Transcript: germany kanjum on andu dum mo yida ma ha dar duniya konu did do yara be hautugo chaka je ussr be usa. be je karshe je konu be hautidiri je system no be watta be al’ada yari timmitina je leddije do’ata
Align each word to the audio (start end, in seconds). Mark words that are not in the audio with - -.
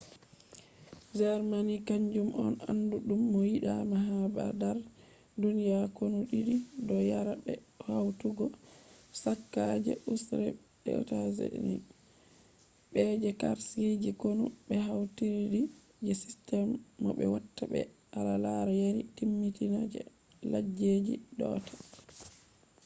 germany 1.17 1.73
kanjum 1.87 2.29
on 2.43 2.53
andu 2.71 2.95
dum 3.07 3.21
mo 3.31 3.39
yida 3.51 3.73
ma 3.91 3.97
ha 4.07 4.17
dar 4.61 4.77
duniya 5.41 5.79
konu 5.97 6.19
did 6.31 6.49
do 6.87 6.95
yara 7.11 7.33
be 7.43 7.53
hautugo 7.87 8.45
chaka 9.21 9.63
je 9.85 9.93
ussr 10.13 10.39
be 10.83 10.91
usa. 11.01 11.45
be 12.91 13.01
je 13.21 13.31
karshe 13.41 13.85
je 14.03 14.11
konu 14.21 14.45
be 14.67 14.75
hautidiri 14.87 15.61
je 16.05 16.13
system 16.23 16.67
no 17.01 17.09
be 17.17 17.25
watta 17.33 17.63
be 17.71 17.81
al’ada 18.19 18.53
yari 18.83 19.01
timmitina 19.17 19.79
je 19.93 20.01
leddije 20.51 21.13
do’ata 21.37 21.73